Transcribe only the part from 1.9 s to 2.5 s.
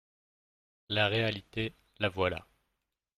la voilà.